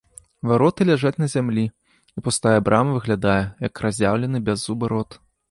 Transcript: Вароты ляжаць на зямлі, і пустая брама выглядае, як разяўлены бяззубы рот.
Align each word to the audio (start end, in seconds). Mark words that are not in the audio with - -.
Вароты 0.51 0.87
ляжаць 0.89 1.19
на 1.23 1.27
зямлі, 1.33 1.65
і 2.21 2.23
пустая 2.29 2.55
брама 2.71 2.97
выглядае, 2.97 3.37
як 3.67 3.83
разяўлены 3.87 4.45
бяззубы 4.51 4.93
рот. 4.97 5.21